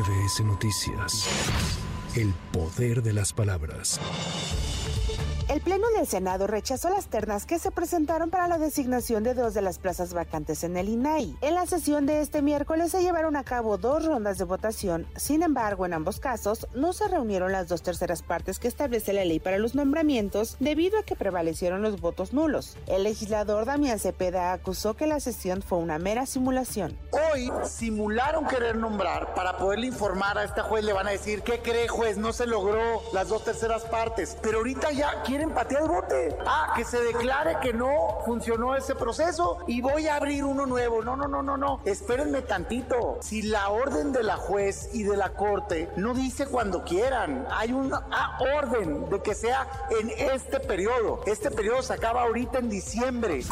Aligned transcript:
MBS 0.00 0.40
Noticias. 0.44 1.26
El 2.16 2.32
poder 2.52 3.02
de 3.02 3.12
las 3.12 3.34
palabras. 3.34 4.00
El 5.50 5.60
Pleno 5.60 5.88
del 5.96 6.06
Senado 6.06 6.46
rechazó 6.46 6.90
las 6.90 7.08
ternas 7.08 7.44
que 7.44 7.58
se 7.58 7.72
presentaron 7.72 8.30
para 8.30 8.46
la 8.46 8.56
designación 8.56 9.24
de 9.24 9.34
dos 9.34 9.52
de 9.52 9.62
las 9.62 9.80
plazas 9.80 10.14
vacantes 10.14 10.62
en 10.62 10.76
el 10.76 10.88
INAI. 10.88 11.36
En 11.40 11.56
la 11.56 11.66
sesión 11.66 12.06
de 12.06 12.20
este 12.20 12.40
miércoles 12.40 12.92
se 12.92 13.02
llevaron 13.02 13.34
a 13.34 13.42
cabo 13.42 13.76
dos 13.76 14.06
rondas 14.06 14.38
de 14.38 14.44
votación. 14.44 15.08
Sin 15.16 15.42
embargo, 15.42 15.84
en 15.84 15.92
ambos 15.92 16.20
casos 16.20 16.68
no 16.72 16.92
se 16.92 17.08
reunieron 17.08 17.50
las 17.50 17.66
dos 17.66 17.82
terceras 17.82 18.22
partes 18.22 18.60
que 18.60 18.68
establece 18.68 19.12
la 19.12 19.24
ley 19.24 19.40
para 19.40 19.58
los 19.58 19.74
nombramientos 19.74 20.56
debido 20.60 21.00
a 21.00 21.02
que 21.02 21.16
prevalecieron 21.16 21.82
los 21.82 22.00
votos 22.00 22.32
nulos. 22.32 22.76
El 22.86 23.02
legislador 23.02 23.64
Damián 23.64 23.98
Cepeda 23.98 24.52
acusó 24.52 24.94
que 24.94 25.08
la 25.08 25.18
sesión 25.18 25.62
fue 25.62 25.78
una 25.78 25.98
mera 25.98 26.26
simulación. 26.26 26.96
Hoy 27.32 27.52
simularon 27.64 28.46
querer 28.46 28.76
nombrar 28.76 29.34
para 29.34 29.56
poderle 29.56 29.86
informar 29.86 30.36
a 30.38 30.44
este 30.44 30.62
juez. 30.62 30.84
Le 30.84 30.92
van 30.92 31.06
a 31.06 31.10
decir, 31.10 31.42
¿qué 31.42 31.60
cree 31.60 31.86
juez? 31.86 32.16
No 32.16 32.32
se 32.32 32.46
logró 32.46 33.02
las 33.12 33.28
dos 33.28 33.44
terceras 33.44 33.82
partes. 33.84 34.36
Pero 34.42 34.58
ahorita 34.58 34.90
ya 34.90 35.22
quieren 35.22 35.50
empatía 35.50 35.78
el 35.78 35.88
bote. 35.88 36.36
Ah, 36.46 36.72
que 36.76 36.84
se 36.84 37.02
declare 37.02 37.58
que 37.60 37.72
no 37.72 38.18
funcionó 38.24 38.74
ese 38.74 38.94
proceso 38.94 39.58
y 39.66 39.80
voy 39.80 40.08
a 40.08 40.16
abrir 40.16 40.44
uno 40.44 40.66
nuevo. 40.66 41.02
No, 41.02 41.14
no, 41.16 41.28
no, 41.28 41.42
no, 41.42 41.56
no. 41.56 41.80
Espérenme 41.84 42.42
tantito. 42.42 43.18
Si 43.20 43.42
la 43.42 43.68
orden 43.70 44.12
de 44.12 44.22
la 44.22 44.36
juez 44.36 44.90
y 44.92 45.04
de 45.04 45.16
la 45.16 45.30
corte 45.30 45.88
no 45.96 46.14
dice 46.14 46.46
cuando 46.46 46.84
quieran, 46.84 47.46
hay 47.50 47.72
una 47.72 48.02
orden 48.56 49.08
de 49.08 49.22
que 49.22 49.34
sea 49.34 49.68
en 49.90 50.10
este 50.10 50.58
periodo. 50.60 51.20
Este 51.26 51.50
periodo 51.50 51.82
se 51.82 51.92
acaba 51.92 52.22
ahorita 52.22 52.58
en 52.58 52.70
diciembre. 52.70 53.42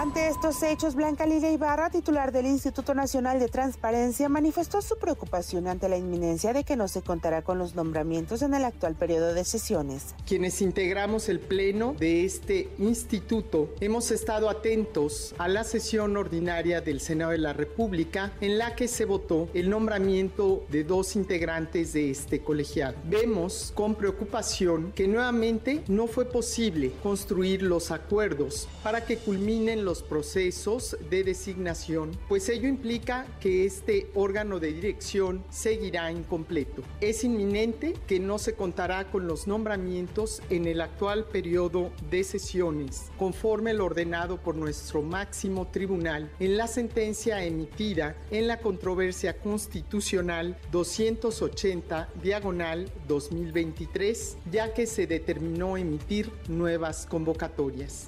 Ante 0.00 0.28
estos 0.28 0.62
hechos, 0.62 0.94
Blanca 0.94 1.26
Liga 1.26 1.50
Ibarra, 1.50 1.90
titular 1.90 2.30
del 2.30 2.46
Instituto 2.46 2.94
Nacional 2.94 3.40
de 3.40 3.48
Transparencia, 3.48 4.28
manifestó 4.28 4.80
su 4.80 4.96
preocupación 4.96 5.66
ante 5.66 5.88
la 5.88 5.96
inminencia 5.96 6.52
de 6.52 6.62
que 6.62 6.76
no 6.76 6.86
se 6.86 7.02
contará 7.02 7.42
con 7.42 7.58
los 7.58 7.74
nombramientos 7.74 8.42
en 8.42 8.54
el 8.54 8.64
actual 8.64 8.94
periodo 8.94 9.34
de 9.34 9.42
sesiones. 9.42 10.14
Quienes 10.24 10.62
integramos 10.62 11.28
el 11.28 11.40
pleno 11.40 11.96
de 11.98 12.24
este 12.24 12.68
instituto 12.78 13.74
hemos 13.80 14.12
estado 14.12 14.48
atentos 14.48 15.34
a 15.36 15.48
la 15.48 15.64
sesión 15.64 16.16
ordinaria 16.16 16.80
del 16.80 17.00
Senado 17.00 17.32
de 17.32 17.38
la 17.38 17.52
República 17.52 18.30
en 18.40 18.56
la 18.56 18.76
que 18.76 18.86
se 18.86 19.04
votó 19.04 19.48
el 19.52 19.68
nombramiento 19.68 20.64
de 20.68 20.84
dos 20.84 21.16
integrantes 21.16 21.92
de 21.92 22.12
este 22.12 22.40
colegiado. 22.40 22.94
Vemos 23.02 23.72
con 23.74 23.96
preocupación 23.96 24.92
que 24.92 25.08
nuevamente 25.08 25.82
no 25.88 26.06
fue 26.06 26.24
posible 26.24 26.92
construir 27.02 27.64
los 27.64 27.90
acuerdos 27.90 28.68
para 28.84 29.04
que 29.04 29.16
culminen 29.16 29.87
los 29.87 29.87
procesos 30.02 30.96
de 31.08 31.24
designación, 31.24 32.10
pues 32.28 32.48
ello 32.48 32.68
implica 32.68 33.26
que 33.40 33.64
este 33.64 34.10
órgano 34.14 34.60
de 34.60 34.72
dirección 34.72 35.42
seguirá 35.50 36.12
incompleto. 36.12 36.82
Es 37.00 37.24
inminente 37.24 37.94
que 38.06 38.20
no 38.20 38.38
se 38.38 38.54
contará 38.54 39.10
con 39.10 39.26
los 39.26 39.46
nombramientos 39.46 40.42
en 40.50 40.66
el 40.66 40.80
actual 40.80 41.24
periodo 41.24 41.90
de 42.10 42.22
sesiones, 42.24 43.10
conforme 43.18 43.74
lo 43.74 43.86
ordenado 43.86 44.36
por 44.36 44.54
nuestro 44.54 45.02
máximo 45.02 45.68
tribunal 45.68 46.30
en 46.38 46.56
la 46.56 46.66
sentencia 46.66 47.42
emitida 47.44 48.16
en 48.30 48.46
la 48.46 48.60
controversia 48.60 49.38
constitucional 49.38 50.58
280 50.70 52.10
diagonal 52.22 52.90
2023, 53.06 54.36
ya 54.50 54.74
que 54.74 54.86
se 54.86 55.06
determinó 55.06 55.76
emitir 55.76 56.30
nuevas 56.48 57.06
convocatorias. 57.06 58.06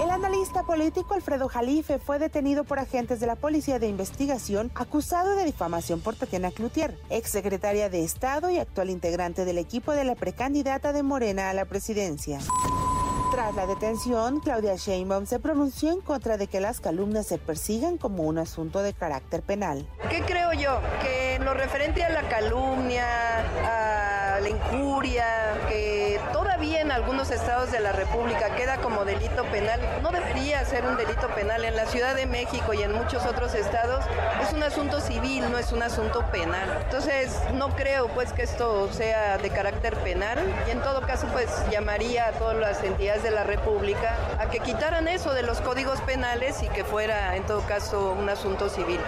El 0.00 0.10
analista 0.10 0.64
político 0.64 1.14
Alfredo 1.14 1.48
Jalife 1.48 2.00
fue 2.00 2.18
detenido 2.18 2.64
por 2.64 2.80
agentes 2.80 3.20
de 3.20 3.28
la 3.28 3.36
Policía 3.36 3.78
de 3.78 3.86
Investigación 3.86 4.72
acusado 4.74 5.36
de 5.36 5.44
difamación 5.44 6.00
por 6.00 6.16
Tatiana 6.16 6.50
Cloutier, 6.50 6.98
exsecretaria 7.10 7.88
de 7.88 8.02
Estado 8.02 8.50
y 8.50 8.58
actual 8.58 8.90
integrante 8.90 9.44
del 9.44 9.56
equipo 9.56 9.92
de 9.92 10.02
la 10.02 10.16
precandidata 10.16 10.92
de 10.92 11.04
Morena 11.04 11.48
a 11.48 11.54
la 11.54 11.64
presidencia. 11.64 12.40
Tras 13.30 13.54
la 13.54 13.66
detención, 13.66 14.40
Claudia 14.40 14.76
Sheinbaum 14.76 15.26
se 15.26 15.38
pronunció 15.38 15.92
en 15.92 16.00
contra 16.00 16.36
de 16.36 16.48
que 16.48 16.60
las 16.60 16.80
calumnias 16.80 17.26
se 17.26 17.38
persigan 17.38 17.96
como 17.96 18.24
un 18.24 18.38
asunto 18.38 18.82
de 18.82 18.92
carácter 18.92 19.42
penal. 19.42 19.88
¿Qué 20.08 20.22
creo 20.22 20.52
yo? 20.52 20.80
Que 21.02 21.34
en 21.34 21.44
lo 21.44 21.54
referente 21.54 22.04
a 22.04 22.10
la 22.10 22.28
calumnia, 22.28 24.36
a 24.36 24.40
la 24.40 24.48
injuria, 24.48 25.26
algunos 26.94 27.32
estados 27.32 27.72
de 27.72 27.80
la 27.80 27.90
República 27.90 28.54
queda 28.54 28.76
como 28.76 29.04
delito 29.04 29.44
penal, 29.46 29.80
no 30.00 30.12
debería 30.12 30.64
ser 30.64 30.86
un 30.86 30.96
delito 30.96 31.26
penal. 31.34 31.64
En 31.64 31.74
la 31.74 31.86
Ciudad 31.86 32.14
de 32.14 32.26
México 32.26 32.72
y 32.72 32.82
en 32.82 32.92
muchos 32.92 33.26
otros 33.26 33.54
estados 33.54 34.04
es 34.40 34.52
un 34.52 34.62
asunto 34.62 35.00
civil, 35.00 35.50
no 35.50 35.58
es 35.58 35.72
un 35.72 35.82
asunto 35.82 36.24
penal. 36.30 36.82
Entonces, 36.84 37.36
no 37.54 37.70
creo 37.70 38.06
pues 38.08 38.32
que 38.32 38.42
esto 38.42 38.92
sea 38.92 39.38
de 39.38 39.50
carácter 39.50 39.96
penal 39.96 40.38
y 40.68 40.70
en 40.70 40.80
todo 40.82 41.00
caso 41.00 41.26
pues 41.32 41.48
llamaría 41.68 42.28
a 42.28 42.32
todas 42.32 42.56
las 42.56 42.82
entidades 42.84 43.24
de 43.24 43.32
la 43.32 43.42
República 43.42 44.16
a 44.38 44.46
que 44.46 44.60
quitaran 44.60 45.08
eso 45.08 45.34
de 45.34 45.42
los 45.42 45.60
códigos 45.60 46.00
penales 46.02 46.62
y 46.62 46.68
que 46.68 46.84
fuera 46.84 47.34
en 47.34 47.44
todo 47.44 47.62
caso 47.62 48.12
un 48.12 48.28
asunto 48.28 48.68
civil. 48.68 49.00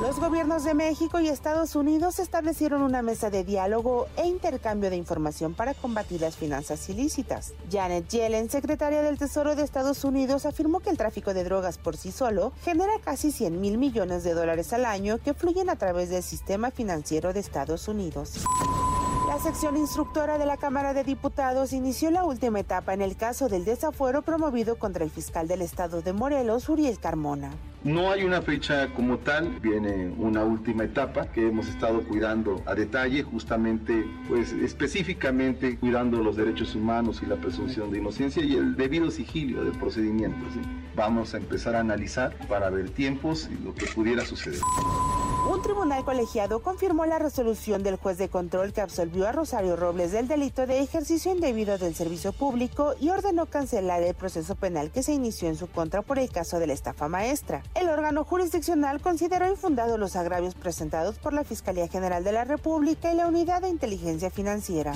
Los 0.00 0.18
gobiernos 0.18 0.64
de 0.64 0.72
México 0.72 1.20
y 1.20 1.28
Estados 1.28 1.76
Unidos 1.76 2.20
establecieron 2.20 2.80
una 2.80 3.02
mesa 3.02 3.28
de 3.28 3.44
diálogo 3.44 4.06
e 4.16 4.26
intercambio 4.26 4.88
de 4.88 4.96
información 4.96 5.52
para 5.52 5.74
combatir 5.74 6.22
las 6.22 6.36
finanzas 6.36 6.88
ilícitas. 6.88 7.52
Janet 7.70 8.08
Yellen, 8.08 8.48
secretaria 8.48 9.02
del 9.02 9.18
Tesoro 9.18 9.54
de 9.54 9.62
Estados 9.62 10.02
Unidos, 10.04 10.46
afirmó 10.46 10.80
que 10.80 10.88
el 10.88 10.96
tráfico 10.96 11.34
de 11.34 11.44
drogas 11.44 11.76
por 11.76 11.98
sí 11.98 12.12
solo 12.12 12.52
genera 12.64 12.94
casi 13.04 13.30
100 13.30 13.60
mil 13.60 13.76
millones 13.76 14.24
de 14.24 14.32
dólares 14.32 14.72
al 14.72 14.86
año 14.86 15.18
que 15.18 15.34
fluyen 15.34 15.68
a 15.68 15.76
través 15.76 16.08
del 16.08 16.22
sistema 16.22 16.70
financiero 16.70 17.34
de 17.34 17.40
Estados 17.40 17.86
Unidos. 17.86 18.40
La 19.28 19.38
sección 19.38 19.76
instructora 19.76 20.38
de 20.38 20.46
la 20.46 20.56
Cámara 20.56 20.94
de 20.94 21.04
Diputados 21.04 21.74
inició 21.74 22.10
la 22.10 22.24
última 22.24 22.60
etapa 22.60 22.94
en 22.94 23.02
el 23.02 23.16
caso 23.16 23.50
del 23.50 23.66
desafuero 23.66 24.22
promovido 24.22 24.78
contra 24.78 25.04
el 25.04 25.10
fiscal 25.10 25.46
del 25.46 25.60
estado 25.60 26.00
de 26.00 26.14
Morelos, 26.14 26.70
Uriel 26.70 26.98
Carmona. 26.98 27.50
No 27.82 28.12
hay 28.12 28.24
una 28.24 28.42
fecha 28.42 28.88
como 28.88 29.18
tal, 29.18 29.58
viene 29.60 30.12
una 30.18 30.44
última 30.44 30.84
etapa 30.84 31.32
que 31.32 31.48
hemos 31.48 31.66
estado 31.66 32.02
cuidando 32.02 32.62
a 32.66 32.74
detalle, 32.74 33.22
justamente, 33.22 34.04
pues 34.28 34.52
específicamente 34.52 35.78
cuidando 35.78 36.22
los 36.22 36.36
derechos 36.36 36.74
humanos 36.74 37.22
y 37.22 37.26
la 37.26 37.36
presunción 37.36 37.90
de 37.90 37.98
inocencia 37.98 38.44
y 38.44 38.54
el 38.54 38.76
debido 38.76 39.10
sigilio 39.10 39.64
del 39.64 39.78
procedimiento. 39.78 40.38
Vamos 40.94 41.32
a 41.32 41.38
empezar 41.38 41.74
a 41.74 41.80
analizar 41.80 42.36
para 42.48 42.68
ver 42.68 42.90
tiempos 42.90 43.48
y 43.50 43.64
lo 43.64 43.74
que 43.74 43.86
pudiera 43.86 44.26
suceder. 44.26 44.60
Un 45.50 45.62
tribunal 45.62 46.04
colegiado 46.04 46.62
confirmó 46.62 47.06
la 47.06 47.18
resolución 47.18 47.82
del 47.82 47.96
juez 47.96 48.16
de 48.18 48.28
control 48.28 48.72
que 48.72 48.82
absolvió 48.82 49.26
a 49.26 49.32
Rosario 49.32 49.74
Robles 49.74 50.12
del 50.12 50.28
delito 50.28 50.64
de 50.64 50.78
ejercicio 50.78 51.32
indebido 51.32 51.76
del 51.76 51.96
servicio 51.96 52.32
público 52.32 52.94
y 53.00 53.08
ordenó 53.08 53.46
cancelar 53.46 54.00
el 54.04 54.14
proceso 54.14 54.54
penal 54.54 54.92
que 54.92 55.02
se 55.02 55.12
inició 55.12 55.48
en 55.48 55.56
su 55.56 55.66
contra 55.66 56.02
por 56.02 56.20
el 56.20 56.30
caso 56.30 56.60
de 56.60 56.68
la 56.68 56.72
estafa 56.72 57.08
maestra. 57.08 57.64
El 57.74 57.88
órgano 57.88 58.22
jurisdiccional 58.22 59.00
consideró 59.00 59.50
infundados 59.50 59.98
los 59.98 60.14
agravios 60.14 60.54
presentados 60.54 61.18
por 61.18 61.32
la 61.32 61.42
Fiscalía 61.42 61.88
General 61.88 62.22
de 62.22 62.30
la 62.30 62.44
República 62.44 63.12
y 63.12 63.16
la 63.16 63.26
Unidad 63.26 63.62
de 63.62 63.70
Inteligencia 63.70 64.30
Financiera. 64.30 64.92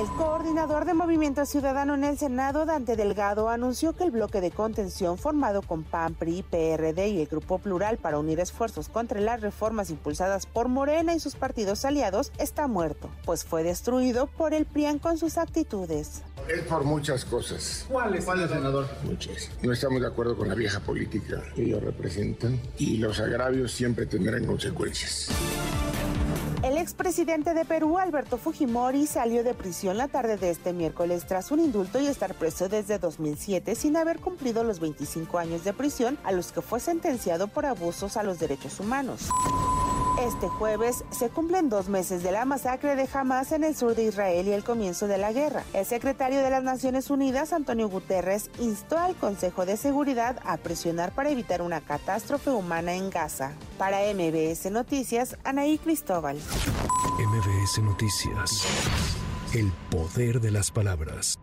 El 0.00 0.08
coordinador 0.16 0.86
de 0.86 0.94
Movimiento 0.94 1.44
Ciudadano 1.44 1.94
en 1.94 2.04
el 2.04 2.16
Senado, 2.16 2.64
Dante 2.64 2.96
Delgado, 2.96 3.50
anunció 3.50 3.94
que 3.94 4.04
el 4.04 4.10
bloque 4.10 4.40
de 4.40 4.50
contención 4.50 5.18
formado 5.18 5.60
con 5.60 5.82
PAN, 5.82 6.14
PRI, 6.14 6.42
PRD 6.42 7.08
y 7.08 7.20
el 7.20 7.26
Grupo 7.26 7.58
Plural 7.58 7.98
para 7.98 8.18
unir 8.18 8.40
esfuerzos 8.40 8.88
contra 8.88 9.20
las 9.20 9.42
reformas 9.42 9.90
impulsadas 9.90 10.46
por 10.46 10.68
Morena 10.68 11.14
y 11.14 11.20
sus 11.20 11.36
partidos 11.36 11.84
aliados 11.84 12.32
está 12.38 12.66
muerto, 12.66 13.10
pues 13.26 13.44
fue 13.44 13.62
destruido 13.62 14.26
por 14.26 14.54
el 14.54 14.64
PRIAN 14.64 15.00
con 15.00 15.18
sus 15.18 15.36
actitudes. 15.36 16.22
Es 16.48 16.62
por 16.62 16.84
muchas 16.84 17.26
cosas. 17.26 17.84
¿Cuáles, 17.86 18.24
¿Cuál 18.24 18.48
senador? 18.48 18.88
Muchas. 19.04 19.50
No 19.62 19.70
estamos 19.70 20.00
de 20.00 20.06
acuerdo 20.06 20.34
con 20.34 20.48
la 20.48 20.54
vieja 20.54 20.80
política 20.80 21.42
que 21.54 21.64
ellos 21.64 21.84
representan 21.84 22.58
y 22.78 22.96
los 22.96 23.20
agravios 23.20 23.70
siempre 23.72 24.06
tendrán 24.06 24.46
consecuencias. 24.46 25.28
Expresidente 26.80 27.52
de 27.52 27.66
Perú, 27.66 27.98
Alberto 27.98 28.38
Fujimori, 28.38 29.06
salió 29.06 29.44
de 29.44 29.52
prisión 29.52 29.98
la 29.98 30.08
tarde 30.08 30.38
de 30.38 30.48
este 30.48 30.72
miércoles 30.72 31.26
tras 31.26 31.50
un 31.50 31.60
indulto 31.60 32.00
y 32.00 32.06
estar 32.06 32.34
preso 32.34 32.70
desde 32.70 32.98
2007 32.98 33.74
sin 33.74 33.98
haber 33.98 34.18
cumplido 34.18 34.64
los 34.64 34.80
25 34.80 35.38
años 35.38 35.62
de 35.62 35.74
prisión 35.74 36.16
a 36.24 36.32
los 36.32 36.52
que 36.52 36.62
fue 36.62 36.80
sentenciado 36.80 37.48
por 37.48 37.66
abusos 37.66 38.16
a 38.16 38.22
los 38.22 38.38
derechos 38.38 38.80
humanos. 38.80 39.28
Este 40.20 40.48
jueves 40.48 41.02
se 41.10 41.30
cumplen 41.30 41.70
dos 41.70 41.88
meses 41.88 42.22
de 42.22 42.30
la 42.30 42.44
masacre 42.44 42.94
de 42.94 43.08
Hamas 43.12 43.52
en 43.52 43.64
el 43.64 43.74
sur 43.74 43.94
de 43.94 44.04
Israel 44.04 44.46
y 44.46 44.52
el 44.52 44.62
comienzo 44.62 45.06
de 45.06 45.16
la 45.16 45.32
guerra. 45.32 45.64
El 45.72 45.86
secretario 45.86 46.42
de 46.42 46.50
las 46.50 46.62
Naciones 46.62 47.08
Unidas, 47.08 47.54
Antonio 47.54 47.88
Guterres, 47.88 48.50
instó 48.58 48.98
al 48.98 49.16
Consejo 49.16 49.64
de 49.64 49.78
Seguridad 49.78 50.38
a 50.44 50.58
presionar 50.58 51.14
para 51.14 51.30
evitar 51.30 51.62
una 51.62 51.80
catástrofe 51.80 52.50
humana 52.50 52.94
en 52.94 53.08
Gaza. 53.08 53.52
Para 53.78 54.00
MBS 54.12 54.70
Noticias, 54.70 55.38
Anaí 55.42 55.78
Cristóbal. 55.78 56.36
MBS 56.36 57.82
Noticias. 57.82 58.66
El 59.54 59.72
poder 59.90 60.42
de 60.42 60.50
las 60.50 60.70
palabras. 60.70 61.38